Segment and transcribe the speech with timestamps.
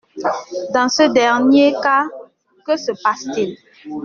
[0.73, 2.07] Dans ce dernier cas,
[2.65, 3.55] que se passe-t-il?